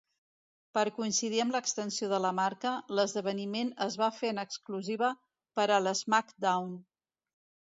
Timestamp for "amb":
1.43-1.53